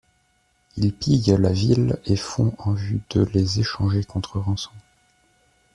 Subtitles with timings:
[0.77, 4.71] Ils pillent la ville et font en vue de les échanger contre rançon.